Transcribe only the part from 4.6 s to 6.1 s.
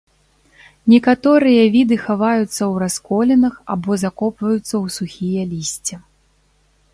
ў сухія лісце.